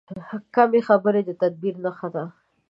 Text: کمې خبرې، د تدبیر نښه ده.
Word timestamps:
کمې 0.55 0.81
خبرې، 0.87 1.21
د 1.25 1.29
تدبیر 1.41 1.75
نښه 1.83 2.07
ده. 2.15 2.23